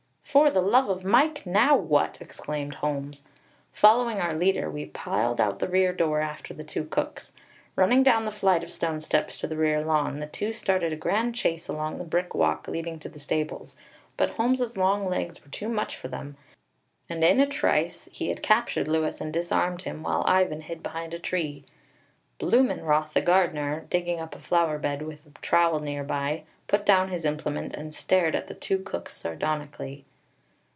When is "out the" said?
5.41-5.67